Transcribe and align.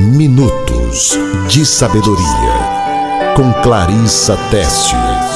Minutos 0.00 1.18
de 1.46 1.64
Sabedoria, 1.66 3.34
com 3.36 3.52
Clarissa 3.62 4.34
Tessius. 4.50 5.29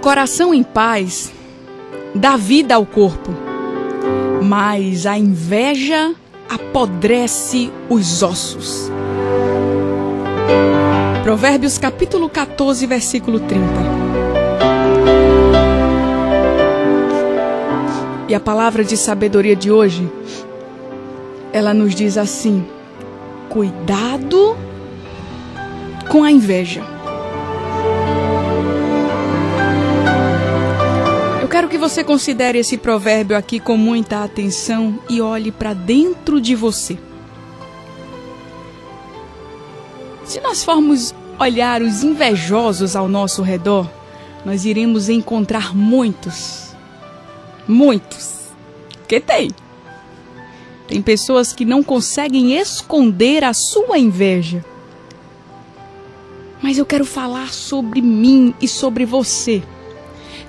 Coração 0.00 0.54
em 0.54 0.62
paz 0.62 1.30
dá 2.14 2.36
vida 2.36 2.74
ao 2.74 2.86
corpo, 2.86 3.30
mas 4.42 5.04
a 5.06 5.18
inveja 5.18 6.14
apodrece 6.48 7.70
os 7.88 8.22
ossos. 8.22 8.90
Provérbios 11.22 11.76
capítulo 11.76 12.28
14, 12.28 12.86
versículo 12.86 13.40
30. 13.40 13.62
E 18.26 18.34
a 18.34 18.40
palavra 18.40 18.82
de 18.82 18.96
sabedoria 18.96 19.54
de 19.54 19.70
hoje, 19.70 20.10
ela 21.52 21.74
nos 21.74 21.94
diz 21.94 22.16
assim: 22.16 22.64
cuidado 23.50 24.56
com 26.08 26.24
a 26.24 26.32
inveja. 26.32 26.99
Você 31.80 32.04
considere 32.04 32.58
esse 32.58 32.76
provérbio 32.76 33.36
aqui 33.36 33.58
com 33.58 33.76
muita 33.76 34.22
atenção 34.22 34.98
e 35.08 35.20
olhe 35.20 35.50
para 35.50 35.72
dentro 35.72 36.38
de 36.38 36.54
você. 36.54 36.98
Se 40.24 40.40
nós 40.40 40.62
formos 40.62 41.14
olhar 41.38 41.80
os 41.80 42.04
invejosos 42.04 42.94
ao 42.94 43.08
nosso 43.08 43.42
redor, 43.42 43.90
nós 44.44 44.66
iremos 44.66 45.08
encontrar 45.08 45.74
muitos. 45.74 46.74
Muitos. 47.66 48.50
Que 49.08 49.18
tem. 49.18 49.50
Tem 50.86 51.00
pessoas 51.00 51.52
que 51.52 51.64
não 51.64 51.82
conseguem 51.82 52.58
esconder 52.58 53.42
a 53.42 53.54
sua 53.54 53.98
inveja. 53.98 54.62
Mas 56.60 56.76
eu 56.76 56.84
quero 56.84 57.06
falar 57.06 57.52
sobre 57.54 58.02
mim 58.02 58.54
e 58.60 58.68
sobre 58.68 59.06
você. 59.06 59.62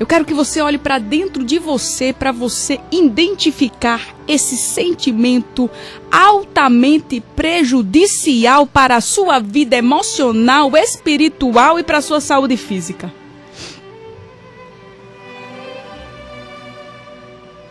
Eu 0.01 0.07
quero 0.07 0.25
que 0.25 0.33
você 0.33 0.59
olhe 0.59 0.79
para 0.79 0.97
dentro 0.97 1.43
de 1.43 1.59
você 1.59 2.11
para 2.11 2.31
você 2.31 2.79
identificar 2.91 4.15
esse 4.27 4.57
sentimento 4.57 5.69
altamente 6.11 7.21
prejudicial 7.35 8.65
para 8.65 8.95
a 8.95 8.99
sua 8.99 9.37
vida 9.37 9.77
emocional, 9.77 10.75
espiritual 10.75 11.77
e 11.77 11.83
para 11.83 11.99
a 11.99 12.01
sua 12.01 12.19
saúde 12.19 12.57
física. 12.57 13.13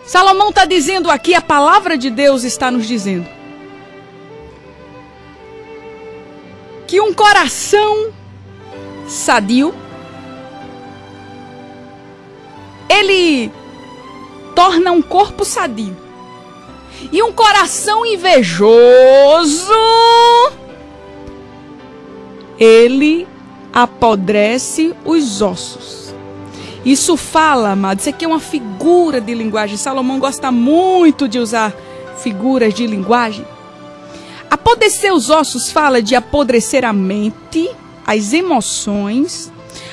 Salomão 0.07 0.51
está 0.51 0.65
dizendo 0.65 1.11
aqui, 1.11 1.35
a 1.35 1.43
palavra 1.43 1.99
de 1.99 2.11
Deus 2.11 2.45
está 2.45 2.71
nos 2.71 2.87
dizendo 2.87 3.27
que 6.87 7.01
um 7.01 7.13
coração 7.13 8.13
sadio 9.09 9.75
ele 12.91 13.53
torna 14.55 14.91
um 14.91 15.01
corpo 15.01 15.45
sadio. 15.45 15.97
E 17.13 17.23
um 17.23 17.33
coração 17.33 18.05
invejoso, 18.05 19.73
ele 22.59 23.27
apodrece 23.73 24.93
os 25.05 25.41
ossos. 25.41 26.15
Isso 26.85 27.17
fala, 27.17 27.71
amado, 27.71 28.01
isso 28.01 28.09
aqui 28.09 28.25
é 28.25 28.29
uma 28.29 28.41
figura 28.41 29.21
de 29.21 29.35
linguagem. 29.35 29.77
Salomão 29.77 30.19
gosta 30.19 30.51
muito 30.51 31.29
de 31.29 31.39
usar 31.39 31.75
figuras 32.19 32.75
de 32.75 32.87
linguagem. 32.87 33.47
Apodrecer 34.51 35.15
os 35.15 35.31
ossos 35.31 35.71
fala 35.71 36.03
de 36.03 36.15
apodrecer 36.15 36.85
a 36.85 36.93
mente, 36.93 37.71
as 38.07 38.33
emoções, 38.33 39.51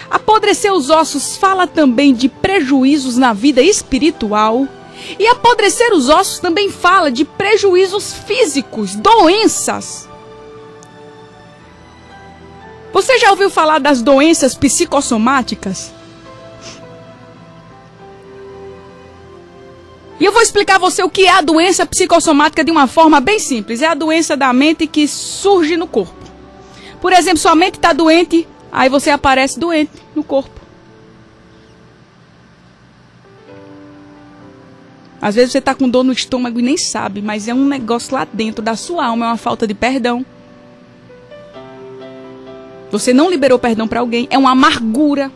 Apodrecer 0.10 0.74
os 0.74 0.90
ossos 0.90 1.36
fala 1.36 1.68
também 1.68 2.14
de 2.14 2.30
prejuízos 2.30 3.18
na 3.18 3.34
vida 3.34 3.62
espiritual. 3.62 4.68
E 5.20 5.28
apodrecer 5.28 5.94
os 5.94 6.10
ossos 6.10 6.40
também 6.40 6.72
fala 6.72 7.12
de 7.12 7.24
prejuízos 7.24 8.14
físicos, 8.14 8.96
doenças. 8.96 10.08
Você 12.92 13.20
já 13.20 13.30
ouviu 13.30 13.50
falar 13.50 13.80
das 13.80 14.02
doenças 14.02 14.56
psicossomáticas? 14.56 15.94
E 20.20 20.26
eu 20.26 20.32
vou 20.32 20.42
explicar 20.42 20.76
a 20.78 20.80
você 20.80 21.04
o 21.04 21.10
que 21.10 21.26
é 21.26 21.32
a 21.32 21.42
doença 21.42 21.86
psicossomática 21.86 22.64
de 22.64 22.72
uma 22.72 22.88
forma 22.88 23.20
bem 23.20 23.38
simples. 23.38 23.82
É 23.82 23.88
a 23.88 23.94
doença 23.94 24.36
da 24.36 24.52
mente 24.52 24.88
que 24.88 25.08
surge 25.08 25.78
no 25.78 25.86
corpo. 25.86 26.16
Por 27.00 27.14
exemplo, 27.14 27.38
sua 27.38 27.54
mente 27.54 27.76
está 27.76 27.94
doente, 27.94 28.48
Aí 28.78 28.90
você 28.90 29.10
aparece 29.10 29.60
doente 29.60 30.04
no 30.16 30.24
corpo. 30.24 30.62
Às 35.20 35.34
vezes 35.34 35.52
você 35.52 35.58
está 35.58 35.74
com 35.74 35.90
dor 35.90 36.04
no 36.04 36.12
estômago 36.12 36.60
e 36.60 36.62
nem 36.62 36.78
sabe, 36.78 37.20
mas 37.20 37.48
é 37.48 37.56
um 37.56 37.66
negócio 37.66 38.14
lá 38.14 38.28
dentro 38.32 38.64
da 38.64 38.76
sua 38.76 39.08
alma, 39.08 39.26
é 39.26 39.30
uma 39.30 39.38
falta 39.38 39.66
de 39.66 39.74
perdão. 39.74 40.24
Você 42.92 43.12
não 43.12 43.32
liberou 43.32 43.58
perdão 43.58 43.88
para 43.88 44.00
alguém, 44.00 44.28
é 44.30 44.38
uma 44.38 44.52
amargura. 44.52 45.32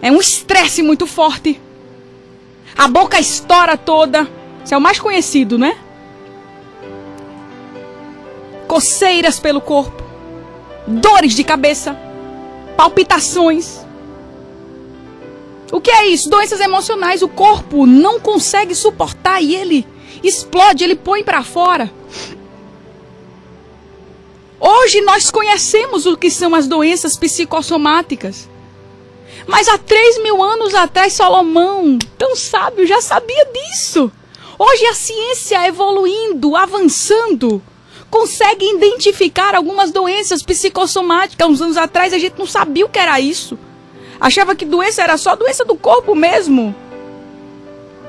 É 0.00 0.10
um 0.10 0.20
estresse 0.20 0.82
muito 0.82 1.06
forte. 1.06 1.60
A 2.74 2.88
boca 2.88 3.20
estoura 3.20 3.76
toda. 3.76 4.26
Isso 4.64 4.72
é 4.72 4.78
o 4.78 4.80
mais 4.80 4.98
conhecido, 4.98 5.58
né? 5.58 5.76
Coceiras 8.66 9.38
pelo 9.38 9.60
corpo 9.60 10.11
dores 10.86 11.34
de 11.34 11.44
cabeça, 11.44 11.96
palpitações. 12.76 13.80
O 15.70 15.80
que 15.80 15.90
é 15.90 16.06
isso? 16.06 16.28
Doenças 16.28 16.60
emocionais. 16.60 17.22
O 17.22 17.28
corpo 17.28 17.86
não 17.86 18.20
consegue 18.20 18.74
suportar 18.74 19.40
e 19.42 19.54
ele 19.54 19.86
explode, 20.22 20.84
ele 20.84 20.94
põe 20.94 21.22
para 21.22 21.42
fora. 21.42 21.90
Hoje 24.60 25.00
nós 25.00 25.30
conhecemos 25.30 26.06
o 26.06 26.16
que 26.16 26.30
são 26.30 26.54
as 26.54 26.68
doenças 26.68 27.16
psicossomáticas. 27.16 28.48
Mas 29.46 29.66
há 29.66 29.76
três 29.76 30.22
mil 30.22 30.42
anos 30.42 30.74
atrás, 30.74 31.14
Salomão, 31.14 31.98
tão 32.16 32.36
sábio, 32.36 32.86
já 32.86 33.00
sabia 33.00 33.44
disso. 33.46 34.12
Hoje 34.58 34.86
a 34.86 34.94
ciência 34.94 35.66
evoluindo, 35.66 36.54
avançando, 36.54 37.60
consegue 38.12 38.66
identificar 38.66 39.54
algumas 39.54 39.90
doenças 39.90 40.42
psicossomáticas. 40.42 41.48
Uns 41.48 41.62
anos 41.62 41.78
atrás 41.78 42.12
a 42.12 42.18
gente 42.18 42.38
não 42.38 42.46
sabia 42.46 42.84
o 42.84 42.88
que 42.88 42.98
era 42.98 43.18
isso. 43.18 43.58
Achava 44.20 44.54
que 44.54 44.66
doença 44.66 45.02
era 45.02 45.16
só 45.16 45.34
doença 45.34 45.64
do 45.64 45.74
corpo 45.74 46.14
mesmo. 46.14 46.74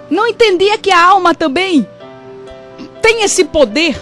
Não 0.09 0.27
entendia 0.27 0.77
que 0.77 0.91
a 0.91 1.01
alma 1.01 1.33
também 1.33 1.87
tem 3.01 3.23
esse 3.23 3.45
poder 3.45 3.95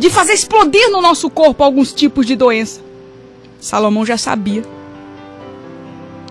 de 0.00 0.10
fazer 0.10 0.32
explodir 0.32 0.90
no 0.90 1.00
nosso 1.00 1.30
corpo 1.30 1.62
alguns 1.62 1.92
tipos 1.92 2.26
de 2.26 2.34
doença. 2.34 2.80
Salomão 3.60 4.04
já 4.04 4.18
sabia. 4.18 4.64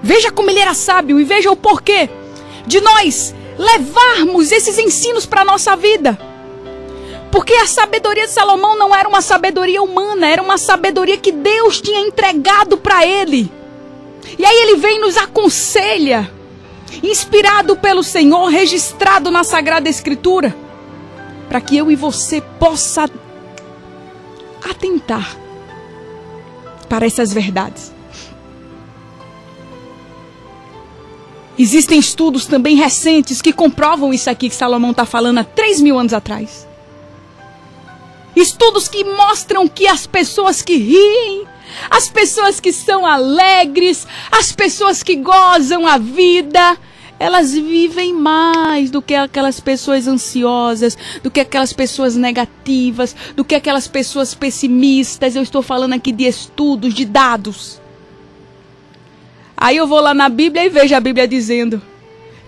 Veja 0.03 0.29
como 0.29 0.49
ele 0.49 0.59
era 0.59 0.73
sábio 0.73 1.17
e 1.17 1.23
veja 1.23 1.49
o 1.49 1.55
porquê 1.55 2.09
de 2.67 2.81
nós 2.81 3.33
levarmos 3.57 4.51
esses 4.51 4.77
ensinos 4.77 5.25
para 5.25 5.41
a 5.41 5.45
nossa 5.45 5.73
vida. 5.77 6.28
Porque 7.31 7.53
a 7.53 7.67
sabedoria 7.67 8.25
de 8.25 8.33
Salomão 8.33 8.77
não 8.77 8.95
era 8.95 9.07
uma 9.07 9.21
sabedoria 9.21 9.81
humana, 9.81 10.27
era 10.27 10.41
uma 10.41 10.57
sabedoria 10.57 11.17
que 11.17 11.31
Deus 11.31 11.79
tinha 11.79 11.99
entregado 11.99 12.77
para 12.77 13.05
ele. 13.05 13.51
E 14.37 14.45
aí 14.45 14.55
ele 14.61 14.77
vem 14.77 14.97
e 14.97 14.99
nos 14.99 15.17
aconselha, 15.17 16.31
inspirado 17.03 17.75
pelo 17.75 18.03
Senhor, 18.03 18.47
registrado 18.47 19.29
na 19.29 19.43
Sagrada 19.43 19.89
Escritura, 19.89 20.55
para 21.47 21.61
que 21.61 21.77
eu 21.77 21.91
e 21.91 21.95
você 21.95 22.41
possa 22.41 23.09
atentar 24.69 25.37
para 26.87 27.05
essas 27.05 27.31
verdades. 27.31 27.93
Existem 31.57 31.99
estudos 31.99 32.45
também 32.45 32.77
recentes 32.77 33.41
que 33.41 33.51
comprovam 33.51 34.13
isso 34.13 34.29
aqui 34.29 34.47
que 34.47 34.55
Salomão 34.55 34.91
está 34.91 35.05
falando 35.05 35.39
há 35.39 35.43
3 35.43 35.81
mil 35.81 35.99
anos 35.99 36.13
atrás. 36.13 36.68
Estudos 38.41 38.87
que 38.87 39.03
mostram 39.03 39.67
que 39.67 39.85
as 39.85 40.07
pessoas 40.07 40.61
que 40.61 40.77
riem, 40.77 41.45
as 41.89 42.09
pessoas 42.09 42.59
que 42.59 42.71
são 42.71 43.05
alegres, 43.05 44.07
as 44.31 44.51
pessoas 44.51 45.03
que 45.03 45.17
gozam 45.17 45.85
a 45.85 45.97
vida, 45.97 46.77
elas 47.19 47.51
vivem 47.53 48.13
mais 48.13 48.89
do 48.89 49.01
que 49.01 49.13
aquelas 49.13 49.59
pessoas 49.59 50.07
ansiosas, 50.07 50.97
do 51.21 51.29
que 51.29 51.41
aquelas 51.41 51.73
pessoas 51.73 52.15
negativas, 52.15 53.13
do 53.35 53.43
que 53.43 53.55
aquelas 53.55 53.89
pessoas 53.89 54.33
pessimistas. 54.33 55.35
Eu 55.35 55.43
estou 55.43 55.61
falando 55.61 55.93
aqui 55.93 56.13
de 56.13 56.23
estudos, 56.25 56.93
de 56.93 57.03
dados. 57.03 57.81
Aí 59.57 59.75
eu 59.75 59.85
vou 59.85 59.99
lá 59.99 60.13
na 60.13 60.29
Bíblia 60.29 60.65
e 60.65 60.69
vejo 60.69 60.95
a 60.95 60.99
Bíblia 61.01 61.27
dizendo 61.27 61.81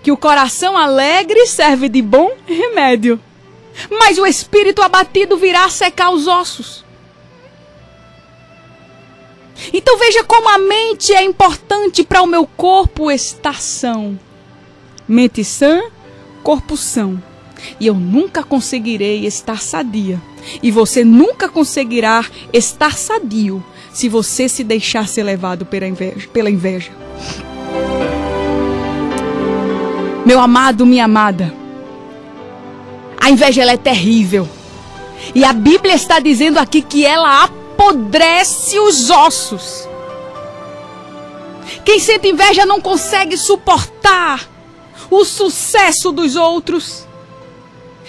que 0.02 0.10
o 0.10 0.16
coração 0.16 0.76
alegre 0.76 1.46
serve 1.46 1.90
de 1.90 2.00
bom 2.00 2.32
remédio, 2.46 3.20
mas 3.90 4.18
o 4.18 4.26
espírito 4.26 4.82
abatido 4.82 5.36
virá 5.36 5.68
secar 5.68 6.10
os 6.10 6.26
ossos. 6.26 6.84
Então 9.72 9.98
veja 9.98 10.24
como 10.24 10.48
a 10.48 10.58
mente 10.58 11.12
é 11.12 11.22
importante 11.22 12.02
para 12.02 12.22
o 12.22 12.26
meu 12.26 12.46
corpo 12.46 13.10
estar 13.10 13.60
são. 13.60 14.18
Mente 15.06 15.44
sã, 15.44 15.82
corpo 16.42 16.76
são. 16.76 17.22
E 17.78 17.86
eu 17.86 17.94
nunca 17.94 18.42
conseguirei 18.42 19.24
estar 19.24 19.60
sadia. 19.60 20.20
E 20.62 20.70
você 20.70 21.04
nunca 21.04 21.48
conseguirá 21.48 22.24
estar 22.52 22.96
sadio 22.96 23.64
se 23.92 24.08
você 24.08 24.48
se 24.48 24.64
deixar 24.64 25.06
ser 25.06 25.22
levado 25.22 25.64
pela 25.64 25.86
inveja. 25.86 26.28
Pela 26.32 26.50
inveja. 26.50 26.90
Meu 30.26 30.40
amado, 30.40 30.86
minha 30.86 31.04
amada, 31.04 31.52
a 33.22 33.30
inveja 33.30 33.62
ela 33.62 33.70
é 33.70 33.76
terrível. 33.76 34.48
E 35.32 35.44
a 35.44 35.52
Bíblia 35.52 35.94
está 35.94 36.18
dizendo 36.18 36.58
aqui 36.58 36.82
que 36.82 37.06
ela 37.06 37.44
apodrece 37.44 38.80
os 38.80 39.10
ossos. 39.10 39.88
Quem 41.84 42.00
sente 42.00 42.26
inveja 42.26 42.66
não 42.66 42.80
consegue 42.80 43.36
suportar 43.36 44.44
o 45.08 45.24
sucesso 45.24 46.10
dos 46.10 46.34
outros. 46.34 47.06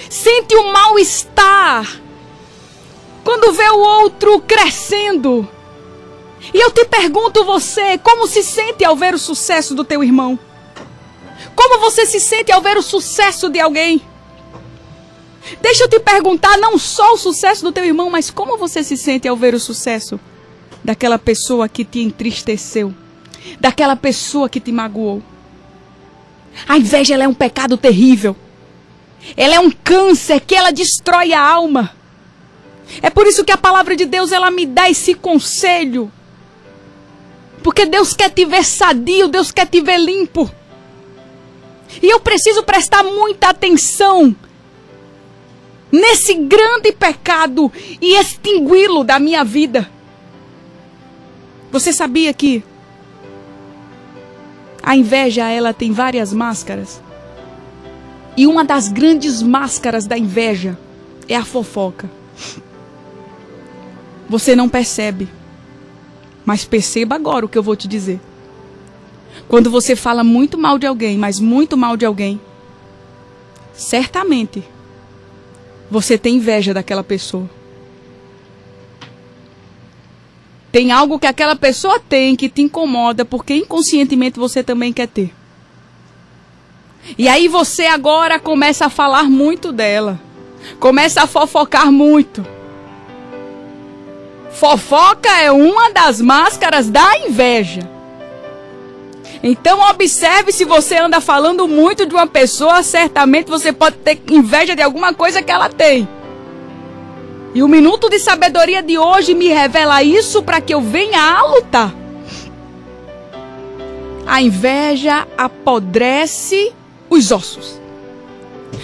Sente 0.10 0.56
o 0.56 0.74
mal-estar 0.74 2.02
quando 3.24 3.54
vê 3.54 3.70
o 3.70 3.80
outro 3.80 4.40
crescendo. 4.40 5.48
E 6.52 6.60
eu 6.60 6.72
te 6.72 6.86
pergunto 6.86 7.46
você, 7.46 8.00
como 8.00 8.26
se 8.26 8.42
sente 8.42 8.84
ao 8.84 8.96
ver 8.96 9.14
o 9.14 9.20
sucesso 9.20 9.76
do 9.76 9.84
teu 9.84 10.04
irmão? 10.04 10.40
Como 11.56 11.80
você 11.80 12.04
se 12.08 12.20
sente 12.20 12.52
ao 12.52 12.62
ver 12.64 12.78
o 12.78 12.82
sucesso 12.82 13.48
de 13.48 13.60
alguém? 13.60 14.02
Deixa 15.62 15.84
eu 15.84 15.90
te 15.90 16.00
perguntar 16.00 16.58
não 16.58 16.78
só 16.78 17.14
o 17.14 17.18
sucesso 17.18 17.64
do 17.64 17.72
teu 17.72 17.84
irmão, 17.84 18.10
mas 18.10 18.30
como 18.30 18.58
você 18.58 18.84
se 18.84 18.96
sente 18.96 19.28
ao 19.28 19.36
ver 19.36 19.54
o 19.54 19.60
sucesso 19.60 20.20
daquela 20.84 21.20
pessoa 21.20 21.68
que 21.68 21.84
te 21.84 22.00
entristeceu, 22.00 22.94
daquela 23.60 23.96
pessoa 23.96 24.50
que 24.50 24.60
te 24.60 24.72
magoou. 24.72 25.22
A 26.68 26.78
inveja 26.78 27.16
é 27.16 27.28
um 27.28 27.34
pecado 27.34 27.78
terrível. 27.78 28.36
Ela 29.36 29.56
é 29.56 29.60
um 29.60 29.72
câncer 29.72 30.40
que 30.42 30.56
ela 30.56 30.72
destrói 30.72 31.34
a 31.34 31.42
alma. 31.42 31.96
É 33.02 33.10
por 33.10 33.26
isso 33.26 33.44
que 33.44 33.52
a 33.52 33.58
palavra 33.58 33.96
de 33.96 34.06
Deus 34.06 34.32
ela 34.32 34.52
me 34.52 34.66
dá 34.66 34.90
esse 34.90 35.14
conselho. 35.14 36.12
Porque 37.64 37.86
Deus 37.86 38.14
quer 38.14 38.30
te 38.30 38.46
ver 38.46 38.64
sadio, 38.64 39.28
Deus 39.28 39.52
quer 39.52 39.66
te 39.68 39.82
ver 39.82 39.98
limpo. 39.98 40.50
E 42.02 42.10
eu 42.10 42.20
preciso 42.20 42.64
prestar 42.64 43.04
muita 43.04 43.50
atenção 43.50 44.36
nesse 45.94 46.34
grande 46.34 46.92
pecado 46.92 47.72
e 48.02 48.16
extingui-lo 48.16 49.04
da 49.04 49.20
minha 49.20 49.44
vida. 49.44 49.88
Você 51.72 51.94
sabia 51.94 52.34
que 52.34 52.64
a 54.82 54.98
inveja, 54.98 55.48
ela 55.48 55.72
tem 55.72 55.92
várias 55.92 56.34
máscaras. 56.34 57.00
E 58.36 58.48
uma 58.48 58.66
das 58.66 58.90
grandes 58.90 59.44
máscaras 59.44 60.08
da 60.08 60.18
inveja 60.18 60.76
é 61.30 61.36
a 61.36 61.46
fofoca. 61.46 62.10
Você 64.28 64.56
não 64.56 64.68
percebe. 64.68 65.30
Mas 66.44 66.66
perceba 66.66 67.16
agora 67.16 67.46
o 67.46 67.50
que 67.50 67.58
eu 67.58 67.64
vou 67.64 67.76
te 67.76 67.88
dizer. 67.88 68.20
Quando 69.48 69.70
você 69.70 69.96
fala 69.96 70.24
muito 70.24 70.58
mal 70.58 70.80
de 70.80 70.88
alguém, 70.88 71.18
mas 71.20 71.40
muito 71.40 71.78
mal 71.78 71.96
de 71.96 72.06
alguém, 72.06 72.42
certamente 73.74 74.64
você 75.90 76.18
tem 76.18 76.36
inveja 76.36 76.74
daquela 76.74 77.04
pessoa. 77.04 77.50
Tem 80.72 80.92
algo 80.92 81.20
que 81.20 81.28
aquela 81.28 81.56
pessoa 81.56 82.00
tem 82.00 82.36
que 82.36 82.50
te 82.50 82.64
incomoda 82.64 83.24
porque 83.24 83.54
inconscientemente 83.54 84.40
você 84.40 84.64
também 84.64 84.92
quer 84.92 85.08
ter. 85.08 85.32
E 87.18 87.28
aí 87.28 87.48
você 87.48 87.86
agora 87.86 88.40
começa 88.40 88.88
a 88.88 88.90
falar 88.90 89.24
muito 89.24 89.72
dela. 89.72 90.20
Começa 90.80 91.22
a 91.22 91.28
fofocar 91.28 91.92
muito. 91.92 92.44
Fofoca 94.52 95.30
é 95.30 95.52
uma 95.52 95.92
das 95.92 96.22
máscaras 96.22 96.90
da 96.90 97.20
inveja. 97.20 97.93
Então 99.44 99.82
observe 99.90 100.54
se 100.54 100.64
você 100.64 100.96
anda 100.96 101.20
falando 101.20 101.68
muito 101.68 102.06
de 102.06 102.16
uma 102.16 102.26
pessoa, 102.26 102.82
certamente 102.82 103.52
você 103.52 103.74
pode 103.74 103.98
ter 103.98 104.22
inveja 104.30 104.74
de 104.74 104.82
alguma 104.82 105.14
coisa 105.14 105.42
que 105.42 105.52
ela 105.52 105.68
tem. 105.68 106.08
E 107.54 107.62
o 107.62 107.68
minuto 107.68 108.10
de 108.10 108.20
sabedoria 108.20 108.82
de 108.82 108.98
hoje 108.98 109.36
me 109.36 109.50
revela 109.50 110.02
isso 110.02 110.42
para 110.42 110.62
que 110.62 110.74
eu 110.74 110.80
venha 110.80 111.20
a 111.20 111.46
lutar. 111.46 111.94
A 114.26 114.42
inveja 114.42 115.28
apodrece 115.38 116.72
os 117.10 117.30
ossos. 117.30 117.82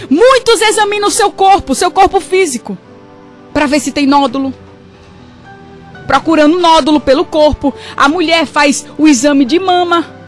Muitos 0.09 0.61
examinam 0.61 1.07
o 1.07 1.11
seu 1.11 1.31
corpo, 1.31 1.73
seu 1.73 1.89
corpo 1.89 2.19
físico, 2.19 2.77
para 3.53 3.65
ver 3.65 3.79
se 3.79 3.93
tem 3.93 4.05
nódulo. 4.05 4.53
Procurando 6.05 6.59
nódulo 6.59 6.99
pelo 6.99 7.23
corpo. 7.23 7.73
A 7.95 8.09
mulher 8.09 8.45
faz 8.45 8.85
o 8.97 9.07
exame 9.07 9.45
de 9.45 9.57
mama. 9.57 10.18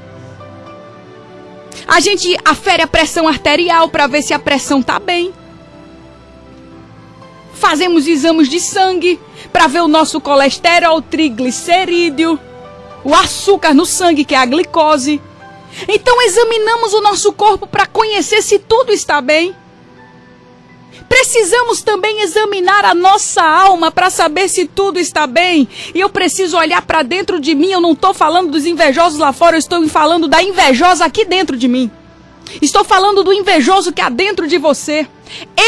A 1.88 2.00
gente 2.00 2.38
afere 2.46 2.84
a 2.84 2.88
pressão 2.88 3.28
arterial 3.28 3.90
para 3.90 4.08
ver 4.08 4.22
se 4.22 4.34
a 4.34 4.40
pressão 4.40 4.82
tá 4.82 5.00
bem 5.00 5.34
fazemos 7.62 8.08
exames 8.08 8.50
de 8.50 8.60
sangue 8.60 9.20
para 9.54 9.68
ver 9.68 9.82
o 9.82 9.88
nosso 9.88 10.20
colesterol, 10.20 11.00
triglicerídeo, 11.00 12.40
o 13.04 13.14
açúcar 13.14 13.72
no 13.72 13.86
sangue, 13.86 14.26
que 14.26 14.34
é 14.34 14.40
a 14.40 14.46
glicose. 14.46 15.22
Então 15.88 16.22
examinamos 16.24 16.92
o 16.94 17.02
nosso 17.02 17.32
corpo 17.32 17.68
para 17.68 17.86
conhecer 17.86 18.42
se 18.42 18.58
tudo 18.58 18.92
está 18.92 19.22
bem. 19.22 19.56
Precisamos 21.08 21.82
também 21.82 22.22
examinar 22.22 22.86
a 22.86 22.96
nossa 22.96 23.44
alma 23.44 23.92
para 23.92 24.10
saber 24.10 24.48
se 24.50 24.66
tudo 24.66 25.00
está 25.00 25.28
bem. 25.28 25.68
E 25.94 26.00
eu 26.00 26.10
preciso 26.10 26.58
olhar 26.58 26.82
para 26.82 27.04
dentro 27.04 27.40
de 27.40 27.54
mim. 27.54 27.72
Eu 27.72 27.82
não 27.82 27.92
estou 27.92 28.14
falando 28.14 28.52
dos 28.52 28.66
invejosos 28.66 29.20
lá 29.20 29.34
fora, 29.34 29.56
eu 29.56 29.60
estou 29.60 29.88
falando 29.88 30.28
da 30.28 30.42
invejosa 30.42 31.06
aqui 31.06 31.26
dentro 31.26 31.58
de 31.58 31.68
mim. 31.68 31.92
Estou 32.62 32.84
falando 32.84 33.24
do 33.24 33.32
invejoso 33.32 33.94
que 33.94 34.02
há 34.02 34.10
dentro 34.10 34.48
de 34.48 34.58
você. 34.58 35.08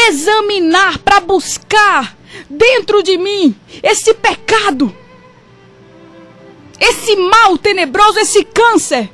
Examinar 0.08 0.98
para 0.98 1.20
buscar 1.20 2.16
dentro 2.48 3.02
de 3.02 3.16
mim 3.16 3.54
esse 3.82 4.12
pecado, 4.12 4.94
esse 6.80 7.16
mal 7.16 7.56
tenebroso, 7.56 8.18
esse 8.18 8.44
câncer. 8.44 9.10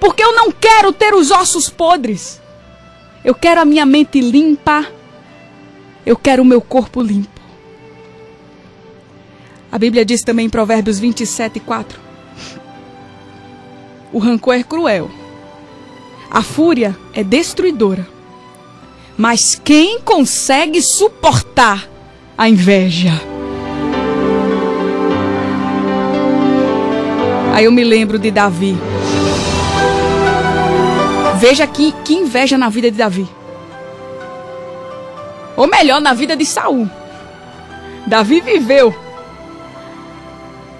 Porque 0.00 0.22
eu 0.22 0.32
não 0.32 0.50
quero 0.50 0.92
ter 0.92 1.14
os 1.14 1.30
ossos 1.30 1.70
podres. 1.70 2.40
Eu 3.24 3.34
quero 3.34 3.60
a 3.60 3.64
minha 3.64 3.86
mente 3.86 4.20
limpa. 4.20 4.86
Eu 6.04 6.16
quero 6.16 6.42
o 6.42 6.46
meu 6.46 6.60
corpo 6.60 7.00
limpo. 7.00 7.40
A 9.70 9.78
Bíblia 9.78 10.04
diz 10.04 10.22
também 10.22 10.46
em 10.46 10.50
Provérbios 10.50 10.98
27, 10.98 11.60
4. 11.60 12.00
O 14.12 14.18
rancor 14.18 14.54
é 14.54 14.62
cruel 14.62 15.10
a 16.34 16.42
fúria 16.42 16.96
é 17.12 17.22
destruidora. 17.22 18.04
Mas 19.16 19.54
quem 19.54 20.00
consegue 20.00 20.82
suportar 20.82 21.88
a 22.36 22.48
inveja? 22.48 23.12
Aí 27.52 27.66
eu 27.66 27.70
me 27.70 27.84
lembro 27.84 28.18
de 28.18 28.32
Davi. 28.32 28.76
Veja 31.38 31.68
que, 31.68 31.92
que 32.04 32.14
inveja 32.14 32.58
na 32.58 32.68
vida 32.68 32.90
de 32.90 32.98
Davi. 32.98 33.28
Ou 35.56 35.66
melhor, 35.66 36.00
na 36.00 36.12
vida 36.12 36.36
de 36.36 36.44
Saul. 36.44 36.88
Davi 38.06 38.40
viveu. 38.40 38.94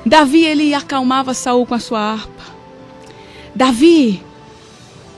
Davi 0.05 0.45
ele 0.45 0.75
acalmava 0.75 1.33
Saul 1.33 1.67
com 1.67 1.75
a 1.75 1.79
sua 1.79 2.01
harpa. 2.01 2.43
Davi 3.55 4.23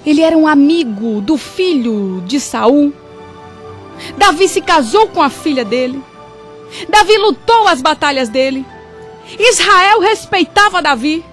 ele 0.07 0.23
era 0.23 0.37
um 0.37 0.47
amigo 0.47 1.21
do 1.21 1.37
filho 1.37 2.23
de 2.25 2.39
Saul. 2.39 2.95
Davi 4.17 4.47
se 4.47 4.61
casou 4.61 5.09
com 5.09 5.21
a 5.21 5.29
filha 5.29 5.65
dele. 5.65 6.01
Davi 6.89 7.19
lutou 7.19 7.67
as 7.67 7.83
batalhas 7.83 8.29
dele. 8.29 8.65
Israel 9.37 9.99
respeitava 10.01 10.81
Davi. 10.81 11.25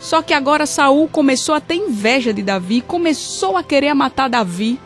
Só 0.00 0.20
que 0.20 0.34
agora 0.34 0.66
Saul 0.66 1.08
começou 1.08 1.54
a 1.54 1.60
ter 1.60 1.76
inveja 1.76 2.34
de 2.34 2.42
Davi, 2.42 2.82
começou 2.82 3.56
a 3.56 3.62
querer 3.62 3.94
matar 3.94 4.28
Davi. 4.28 4.78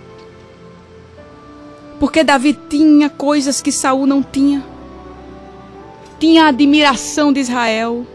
Porque 1.99 2.23
Davi 2.23 2.59
tinha 2.69 3.09
coisas 3.09 3.61
que 3.61 3.73
Saul 3.73 4.07
não 4.07 4.23
tinha. 4.23 4.65
Tinha 6.19 6.45
a 6.45 6.49
admiração 6.49 7.33
de 7.33 7.41
Israel. 7.41 8.07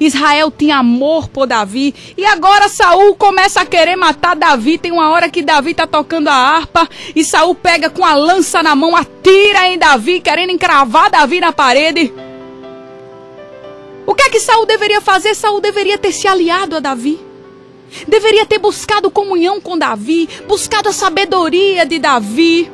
Israel 0.00 0.50
tinha 0.50 0.78
amor 0.78 1.28
por 1.28 1.46
Davi. 1.46 1.94
E 2.16 2.24
agora 2.24 2.68
Saul 2.68 3.14
começa 3.14 3.60
a 3.60 3.66
querer 3.66 3.96
matar 3.96 4.34
Davi. 4.34 4.78
Tem 4.78 4.92
uma 4.92 5.10
hora 5.10 5.28
que 5.28 5.42
Davi 5.42 5.72
está 5.72 5.86
tocando 5.86 6.28
a 6.28 6.34
harpa 6.34 6.88
e 7.14 7.24
Saul 7.24 7.54
pega 7.54 7.90
com 7.90 8.04
a 8.04 8.14
lança 8.14 8.62
na 8.62 8.74
mão, 8.74 8.96
atira 8.96 9.68
em 9.68 9.78
Davi, 9.78 10.20
querendo 10.20 10.50
encravar 10.50 11.10
Davi 11.10 11.40
na 11.40 11.52
parede. 11.52 12.12
O 14.06 14.14
que 14.14 14.22
é 14.22 14.30
que 14.30 14.40
Saul 14.40 14.66
deveria 14.66 15.00
fazer? 15.00 15.34
Saul 15.34 15.60
deveria 15.60 15.96
ter 15.96 16.12
se 16.12 16.28
aliado 16.28 16.76
a 16.76 16.80
Davi. 16.80 17.18
Deveria 18.08 18.44
ter 18.44 18.58
buscado 18.58 19.10
comunhão 19.10 19.60
com 19.60 19.78
Davi, 19.78 20.28
buscado 20.48 20.88
a 20.88 20.92
sabedoria 20.92 21.86
de 21.86 21.98
Davi. 21.98 22.70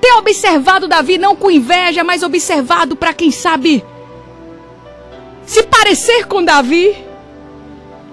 Ter 0.00 0.12
observado 0.12 0.88
Davi 0.88 1.18
não 1.18 1.36
com 1.36 1.50
inveja, 1.50 2.02
mas 2.04 2.22
observado 2.22 2.96
para 2.96 3.12
quem 3.12 3.30
sabe 3.30 3.84
se 5.46 5.62
parecer 5.62 6.26
com 6.26 6.44
Davi. 6.44 6.96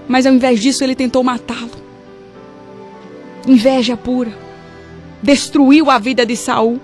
Mas 0.08 0.26
ao 0.26 0.34
invés 0.34 0.62
disso, 0.62 0.84
ele 0.84 0.96
tentou 0.96 1.24
matá-lo. 1.24 1.72
Inveja 3.48 3.98
pura. 3.98 4.32
Destruiu 5.22 5.90
a 5.90 5.98
vida 5.98 6.26
de 6.26 6.36
Saul. 6.36 6.80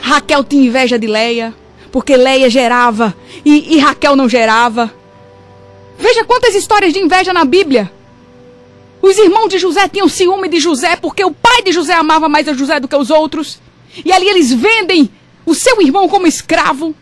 Raquel 0.00 0.44
tinha 0.44 0.66
inveja 0.66 0.98
de 0.98 1.06
Leia 1.06 1.54
porque 1.90 2.16
Leia 2.16 2.50
gerava 2.50 3.14
e, 3.44 3.76
e 3.76 3.78
Raquel 3.78 4.14
não 4.14 4.28
gerava. 4.28 4.92
Veja 5.98 6.24
quantas 6.24 6.54
histórias 6.54 6.92
de 6.92 7.00
inveja 7.00 7.32
na 7.32 7.44
Bíblia. 7.44 7.90
Os 9.00 9.16
irmãos 9.18 9.48
de 9.48 9.58
José 9.58 9.88
tinham 9.88 10.08
ciúme 10.08 10.48
de 10.48 10.58
José 10.58 10.96
porque 10.96 11.24
o 11.24 11.30
pai 11.30 11.62
de 11.62 11.72
José 11.72 11.94
amava 11.94 12.28
mais 12.28 12.48
a 12.48 12.52
José 12.52 12.80
do 12.80 12.88
que 12.88 12.96
os 12.96 13.10
outros. 13.10 13.60
E 14.04 14.12
ali 14.12 14.28
eles 14.28 14.52
vendem 14.52 15.10
o 15.46 15.54
seu 15.54 15.80
irmão 15.80 16.08
como 16.08 16.26
escravo. 16.26 16.94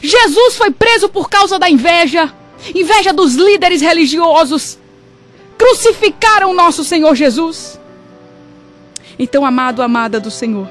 Jesus 0.00 0.56
foi 0.56 0.70
preso 0.70 1.08
por 1.08 1.28
causa 1.28 1.58
da 1.58 1.68
inveja 1.68 2.32
inveja 2.74 3.12
dos 3.12 3.34
líderes 3.34 3.80
religiosos. 3.80 4.78
Crucificaram 5.58 6.54
nosso 6.54 6.84
Senhor 6.84 7.14
Jesus. 7.14 7.78
Então, 9.18 9.44
amado, 9.44 9.82
amada 9.82 10.20
do 10.20 10.30
Senhor. 10.30 10.68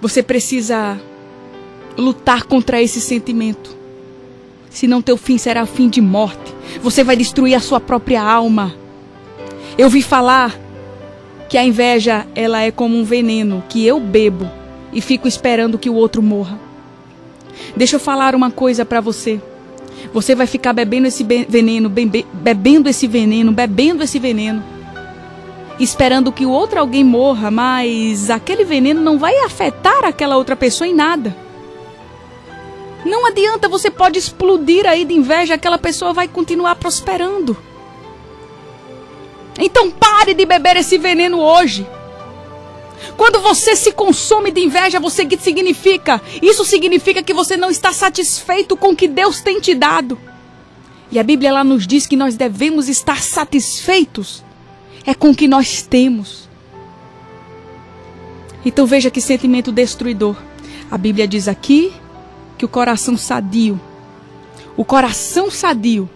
Você 0.00 0.22
precisa 0.22 1.00
lutar 1.96 2.44
contra 2.44 2.80
esse 2.80 3.00
sentimento. 3.00 3.76
Senão 4.70 5.02
teu 5.02 5.16
fim 5.16 5.36
será 5.36 5.66
fim 5.66 5.88
de 5.88 6.00
morte. 6.00 6.54
Você 6.82 7.04
vai 7.04 7.16
destruir 7.16 7.54
a 7.54 7.60
sua 7.60 7.80
própria 7.80 8.22
alma. 8.22 8.74
Eu 9.76 9.90
vi 9.90 10.00
falar 10.00 10.58
que 11.48 11.58
a 11.58 11.64
inveja, 11.64 12.26
ela 12.34 12.62
é 12.62 12.70
como 12.70 12.96
um 12.96 13.04
veneno 13.04 13.62
que 13.68 13.84
eu 13.84 14.00
bebo 14.00 14.48
e 14.92 15.00
fico 15.00 15.28
esperando 15.28 15.78
que 15.78 15.90
o 15.90 15.94
outro 15.94 16.22
morra. 16.22 16.58
Deixa 17.76 17.96
eu 17.96 18.00
falar 18.00 18.34
uma 18.34 18.50
coisa 18.50 18.84
para 18.84 19.00
você. 19.00 19.40
Você 20.14 20.34
vai 20.34 20.46
ficar 20.46 20.72
bebendo 20.72 21.08
esse 21.08 21.24
veneno, 21.24 21.90
bebendo 21.90 22.88
esse 22.88 23.06
veneno, 23.06 23.52
bebendo 23.52 24.02
esse 24.02 24.18
veneno 24.18 24.62
esperando 25.80 26.30
que 26.30 26.44
o 26.44 26.50
outro 26.50 26.78
alguém 26.78 27.02
morra, 27.02 27.50
mas 27.50 28.28
aquele 28.28 28.64
veneno 28.64 29.00
não 29.00 29.18
vai 29.18 29.34
afetar 29.44 30.04
aquela 30.04 30.36
outra 30.36 30.54
pessoa 30.54 30.86
em 30.86 30.94
nada. 30.94 31.34
Não 33.04 33.26
adianta, 33.26 33.68
você 33.68 33.90
pode 33.90 34.18
explodir 34.18 34.86
aí 34.86 35.04
de 35.04 35.14
inveja, 35.14 35.54
aquela 35.54 35.78
pessoa 35.78 36.12
vai 36.12 36.28
continuar 36.28 36.74
prosperando. 36.74 37.56
Então 39.58 39.90
pare 39.90 40.34
de 40.34 40.44
beber 40.44 40.76
esse 40.76 40.98
veneno 40.98 41.38
hoje. 41.38 41.86
Quando 43.16 43.40
você 43.40 43.74
se 43.74 43.92
consome 43.92 44.50
de 44.50 44.60
inveja, 44.60 45.00
você 45.00 45.24
que 45.24 45.36
significa? 45.38 46.20
Isso 46.42 46.64
significa 46.64 47.22
que 47.22 47.32
você 47.32 47.56
não 47.56 47.70
está 47.70 47.92
satisfeito 47.92 48.76
com 48.76 48.90
o 48.90 48.96
que 48.96 49.08
Deus 49.08 49.40
tem 49.40 49.60
te 49.60 49.74
dado. 49.74 50.18
E 51.10 51.18
a 51.18 51.22
Bíblia 51.22 51.52
lá 51.52 51.64
nos 51.64 51.86
diz 51.86 52.06
que 52.06 52.16
nós 52.16 52.36
devemos 52.36 52.88
estar 52.88 53.20
satisfeitos 53.20 54.44
é 55.04 55.14
com 55.14 55.30
o 55.30 55.34
que 55.34 55.48
nós 55.48 55.82
temos. 55.82 56.48
Então 58.64 58.86
veja 58.86 59.10
que 59.10 59.20
sentimento 59.20 59.72
destruidor. 59.72 60.36
A 60.90 60.98
Bíblia 60.98 61.26
diz 61.26 61.48
aqui 61.48 61.92
que 62.60 62.64
o 62.66 62.68
coração 62.68 63.16
sadio, 63.16 63.80
o 64.76 64.84
coração 64.84 65.50
sadio, 65.50 66.10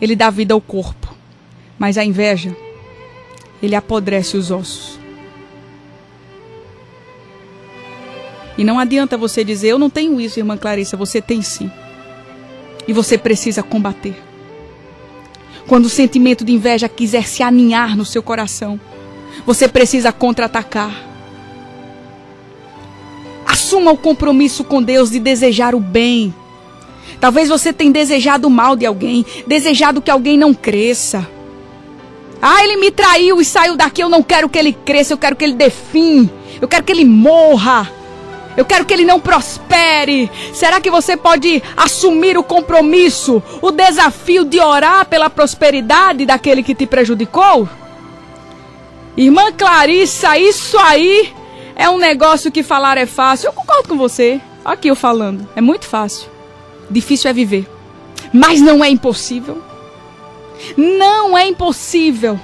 ele 0.00 0.16
dá 0.16 0.28
vida 0.28 0.52
ao 0.52 0.60
corpo, 0.60 1.14
mas 1.78 1.96
a 1.96 2.04
inveja, 2.04 2.56
ele 3.62 3.76
apodrece 3.76 4.36
os 4.36 4.50
ossos. 4.50 4.98
E 8.58 8.64
não 8.64 8.80
adianta 8.80 9.16
você 9.16 9.44
dizer, 9.44 9.68
eu 9.68 9.78
não 9.78 9.88
tenho 9.88 10.20
isso, 10.20 10.40
irmã 10.40 10.56
Clarissa, 10.56 10.96
você 10.96 11.22
tem 11.22 11.40
sim. 11.40 11.70
E 12.88 12.92
você 12.92 13.16
precisa 13.16 13.62
combater. 13.62 14.20
Quando 15.68 15.84
o 15.84 15.88
sentimento 15.88 16.44
de 16.44 16.52
inveja 16.52 16.88
quiser 16.88 17.28
se 17.28 17.44
aninhar 17.44 17.96
no 17.96 18.04
seu 18.04 18.24
coração, 18.24 18.80
você 19.46 19.68
precisa 19.68 20.10
contra-atacar. 20.10 21.09
Assuma 23.70 23.92
o 23.92 23.96
compromisso 23.96 24.64
com 24.64 24.82
Deus 24.82 25.12
de 25.12 25.20
desejar 25.20 25.76
o 25.76 25.78
bem. 25.78 26.34
Talvez 27.20 27.48
você 27.48 27.72
tenha 27.72 27.92
desejado 27.92 28.48
o 28.48 28.50
mal 28.50 28.74
de 28.74 28.84
alguém, 28.84 29.24
desejado 29.46 30.02
que 30.02 30.10
alguém 30.10 30.36
não 30.36 30.52
cresça. 30.52 31.24
Ah, 32.42 32.64
ele 32.64 32.78
me 32.78 32.90
traiu 32.90 33.40
e 33.40 33.44
saiu 33.44 33.76
daqui. 33.76 34.02
Eu 34.02 34.08
não 34.08 34.24
quero 34.24 34.48
que 34.48 34.58
ele 34.58 34.72
cresça, 34.72 35.12
eu 35.12 35.18
quero 35.18 35.36
que 35.36 35.44
ele 35.44 35.52
dê 35.52 35.70
fim. 35.70 36.28
Eu 36.60 36.66
quero 36.66 36.82
que 36.82 36.90
ele 36.90 37.04
morra. 37.04 37.88
Eu 38.56 38.64
quero 38.64 38.84
que 38.84 38.92
ele 38.92 39.04
não 39.04 39.20
prospere. 39.20 40.28
Será 40.52 40.80
que 40.80 40.90
você 40.90 41.16
pode 41.16 41.62
assumir 41.76 42.36
o 42.36 42.42
compromisso, 42.42 43.40
o 43.62 43.70
desafio 43.70 44.44
de 44.44 44.58
orar 44.58 45.06
pela 45.06 45.30
prosperidade 45.30 46.26
daquele 46.26 46.64
que 46.64 46.74
te 46.74 46.86
prejudicou? 46.86 47.68
Irmã 49.16 49.52
Clarissa, 49.52 50.36
isso 50.36 50.76
aí 50.76 51.38
é 51.80 51.88
um 51.88 51.96
negócio 51.96 52.52
que 52.52 52.62
falar 52.62 52.98
é 52.98 53.06
fácil. 53.06 53.46
Eu 53.46 53.54
concordo 53.54 53.88
com 53.88 53.96
você. 53.96 54.38
Aqui 54.62 54.88
eu 54.88 54.94
falando. 54.94 55.48
É 55.56 55.62
muito 55.62 55.86
fácil. 55.86 56.28
Difícil 56.90 57.30
é 57.30 57.32
viver. 57.32 57.66
Mas 58.34 58.60
não 58.60 58.84
é 58.84 58.90
impossível. 58.90 59.62
Não 60.76 61.38
é 61.38 61.46
impossível. 61.46 62.38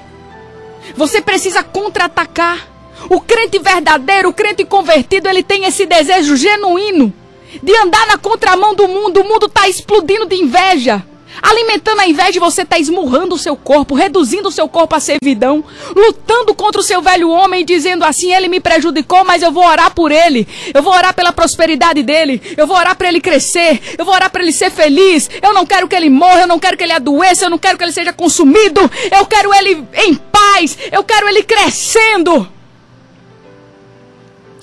Você 0.95 1.21
precisa 1.21 1.61
contra-atacar. 1.61 2.67
O 3.11 3.21
crente 3.21 3.59
verdadeiro, 3.59 4.29
o 4.29 4.33
crente 4.33 4.65
convertido, 4.65 5.29
ele 5.29 5.43
tem 5.43 5.65
esse 5.65 5.85
desejo 5.85 6.35
genuíno 6.35 7.13
de 7.61 7.75
andar 7.77 8.07
na 8.07 8.17
contramão 8.17 8.73
do 8.73 8.87
mundo. 8.87 9.21
O 9.21 9.23
mundo 9.23 9.45
está 9.45 9.69
explodindo 9.69 10.25
de 10.25 10.35
inveja. 10.35 11.05
Alimentando 11.41 12.01
a 12.01 12.07
inveja, 12.07 12.39
você 12.39 12.63
está 12.63 12.79
esmurrando 12.79 13.35
o 13.35 13.37
seu 13.37 13.55
corpo, 13.55 13.95
reduzindo 13.95 14.49
o 14.49 14.51
seu 14.51 14.67
corpo 14.67 14.95
à 14.95 14.99
servidão, 14.99 15.63
lutando 15.95 16.53
contra 16.53 16.81
o 16.81 16.83
seu 16.83 17.01
velho 17.01 17.29
homem, 17.29 17.63
dizendo 17.63 18.03
assim: 18.03 18.33
ele 18.33 18.47
me 18.47 18.59
prejudicou, 18.59 19.23
mas 19.23 19.43
eu 19.43 19.51
vou 19.51 19.65
orar 19.65 19.93
por 19.93 20.11
ele, 20.11 20.47
eu 20.73 20.81
vou 20.81 20.93
orar 20.93 21.13
pela 21.13 21.31
prosperidade 21.31 22.01
dele, 22.01 22.41
eu 22.57 22.65
vou 22.65 22.75
orar 22.75 22.95
para 22.95 23.07
ele 23.07 23.21
crescer, 23.21 23.79
eu 23.97 24.05
vou 24.05 24.13
orar 24.13 24.31
para 24.31 24.41
ele 24.41 24.51
ser 24.51 24.71
feliz. 24.71 25.29
Eu 25.41 25.53
não 25.53 25.65
quero 25.65 25.87
que 25.87 25.95
ele 25.95 26.09
morra, 26.09 26.41
eu 26.41 26.47
não 26.47 26.59
quero 26.59 26.77
que 26.77 26.83
ele 26.83 26.93
adoeça, 26.93 27.45
eu 27.45 27.49
não 27.49 27.57
quero 27.57 27.77
que 27.77 27.83
ele 27.83 27.91
seja 27.91 28.11
consumido, 28.11 28.81
eu 29.15 29.25
quero 29.25 29.53
ele 29.53 29.85
em 30.05 30.15
paz, 30.15 30.77
eu 30.91 31.03
quero 31.03 31.27
ele 31.27 31.43
crescendo. 31.43 32.47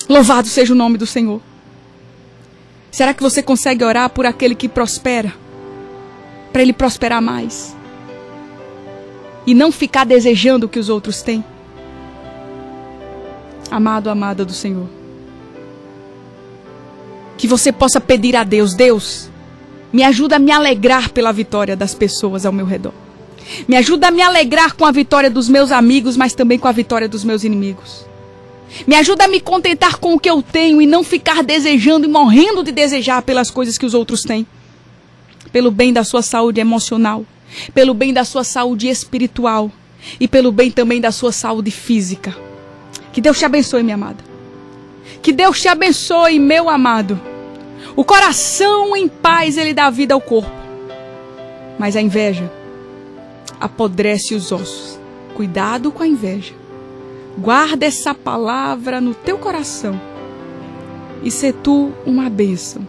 Louvado 0.08 0.48
seja 0.48 0.72
o 0.72 0.76
nome 0.76 0.98
do 0.98 1.06
Senhor. 1.06 1.40
Será 2.90 3.14
que 3.14 3.22
você 3.22 3.42
consegue 3.42 3.82
orar 3.82 4.10
por 4.10 4.26
aquele 4.26 4.54
que 4.54 4.68
prospera? 4.68 5.43
Para 6.54 6.62
ele 6.62 6.72
prosperar 6.72 7.20
mais. 7.20 7.74
E 9.44 9.52
não 9.52 9.72
ficar 9.72 10.06
desejando 10.06 10.66
o 10.66 10.68
que 10.68 10.78
os 10.78 10.88
outros 10.88 11.20
têm? 11.20 11.44
Amado, 13.68 14.08
amada 14.08 14.44
do 14.44 14.52
Senhor. 14.52 14.86
Que 17.36 17.48
você 17.48 17.72
possa 17.72 18.00
pedir 18.00 18.36
a 18.36 18.44
Deus: 18.44 18.72
Deus, 18.72 19.28
me 19.92 20.04
ajuda 20.04 20.36
a 20.36 20.38
me 20.38 20.52
alegrar 20.52 21.10
pela 21.10 21.32
vitória 21.32 21.74
das 21.74 21.92
pessoas 21.92 22.46
ao 22.46 22.52
meu 22.52 22.66
redor. 22.66 22.94
Me 23.66 23.76
ajuda 23.76 24.06
a 24.06 24.10
me 24.12 24.22
alegrar 24.22 24.76
com 24.76 24.84
a 24.84 24.92
vitória 24.92 25.28
dos 25.28 25.48
meus 25.48 25.72
amigos, 25.72 26.16
mas 26.16 26.34
também 26.34 26.56
com 26.56 26.68
a 26.68 26.72
vitória 26.72 27.08
dos 27.08 27.24
meus 27.24 27.42
inimigos. 27.42 28.06
Me 28.86 28.94
ajuda 28.94 29.24
a 29.24 29.28
me 29.28 29.40
contentar 29.40 29.96
com 29.96 30.14
o 30.14 30.20
que 30.20 30.30
eu 30.30 30.40
tenho 30.40 30.80
e 30.80 30.86
não 30.86 31.02
ficar 31.02 31.42
desejando 31.42 32.06
e 32.06 32.08
morrendo 32.08 32.62
de 32.62 32.70
desejar 32.70 33.22
pelas 33.22 33.50
coisas 33.50 33.76
que 33.76 33.84
os 33.84 33.92
outros 33.92 34.20
têm. 34.20 34.46
Pelo 35.54 35.70
bem 35.70 35.92
da 35.92 36.02
sua 36.02 36.20
saúde 36.20 36.60
emocional, 36.60 37.24
pelo 37.72 37.94
bem 37.94 38.12
da 38.12 38.24
sua 38.24 38.42
saúde 38.42 38.88
espiritual 38.88 39.70
e 40.18 40.26
pelo 40.26 40.50
bem 40.50 40.68
também 40.68 41.00
da 41.00 41.12
sua 41.12 41.30
saúde 41.30 41.70
física. 41.70 42.36
Que 43.12 43.20
Deus 43.20 43.38
te 43.38 43.44
abençoe, 43.44 43.84
minha 43.84 43.94
amada. 43.94 44.18
Que 45.22 45.30
Deus 45.30 45.60
te 45.60 45.68
abençoe, 45.68 46.40
meu 46.40 46.68
amado. 46.68 47.20
O 47.94 48.02
coração 48.02 48.96
em 48.96 49.06
paz 49.06 49.56
ele 49.56 49.72
dá 49.72 49.90
vida 49.90 50.12
ao 50.12 50.20
corpo. 50.20 50.50
Mas 51.78 51.94
a 51.94 52.02
inveja 52.02 52.50
apodrece 53.60 54.34
os 54.34 54.50
ossos. 54.50 54.98
Cuidado 55.36 55.92
com 55.92 56.02
a 56.02 56.08
inveja. 56.08 56.52
Guarda 57.38 57.86
essa 57.86 58.12
palavra 58.12 59.00
no 59.00 59.14
teu 59.14 59.38
coração. 59.38 60.00
E 61.22 61.30
se 61.30 61.52
tu 61.52 61.92
uma 62.04 62.28
bênção 62.28 62.84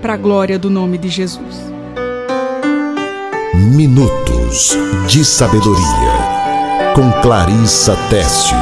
para 0.00 0.14
a 0.14 0.16
glória 0.16 0.58
do 0.58 0.70
nome 0.70 0.98
de 0.98 1.08
Jesus. 1.08 1.72
Minutos 3.54 4.76
de 5.08 5.24
Sabedoria 5.24 6.38
com 6.94 7.10
Clarissa 7.20 7.96
Teste. 8.08 8.54